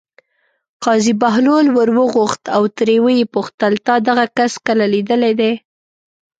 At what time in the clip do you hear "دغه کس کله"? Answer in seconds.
4.07-4.85